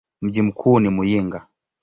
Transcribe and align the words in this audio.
Mji 0.21 0.41
mkuu 0.41 0.79
ni 0.79 0.89
Muyinga. 0.89 1.47